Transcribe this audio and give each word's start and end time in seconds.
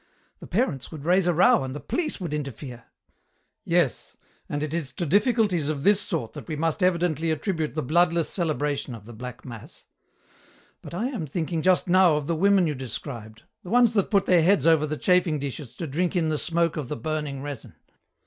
The 0.39 0.47
parents 0.47 0.91
would 0.91 1.05
raise 1.05 1.27
a 1.27 1.33
row 1.35 1.63
and 1.63 1.75
the 1.75 1.79
police 1.79 2.19
would 2.19 2.33
interfere." 2.33 2.85
"Yes, 3.65 4.17
and 4.49 4.63
it 4.63 4.73
is 4.73 4.91
to 4.93 5.05
difficulties 5.05 5.69
of 5.69 5.83
this 5.83 5.99
sort 6.01 6.33
that 6.33 6.47
we 6.47 6.55
must 6.55 6.81
evidently 6.81 7.29
attribute 7.29 7.75
the 7.75 7.83
bloodless 7.83 8.27
celebration 8.27 8.95
of 8.95 9.05
the 9.05 9.13
Black 9.13 9.45
Mass. 9.45 9.85
But 10.81 10.95
I 10.95 11.09
am 11.09 11.27
thinking 11.27 11.61
just 11.61 11.87
now 11.87 12.15
of 12.15 12.25
the 12.25 12.35
women 12.35 12.65
you 12.65 12.73
described, 12.73 13.43
the 13.61 13.69
ones 13.69 13.93
that 13.93 14.09
put 14.09 14.25
their 14.25 14.41
heads 14.41 14.65
over 14.65 14.87
the 14.87 14.97
chafing 14.97 15.37
dishes 15.37 15.75
to 15.75 15.85
drink 15.85 16.15
in 16.15 16.29
the 16.29 16.39
smoke 16.39 16.77
of 16.77 16.87
the 16.89 16.97
burning 16.97 17.43
resin. 17.43 17.75